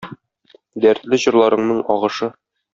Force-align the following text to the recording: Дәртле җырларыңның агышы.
Дәртле 0.85 1.21
җырларыңның 1.27 1.85
агышы. 1.99 2.35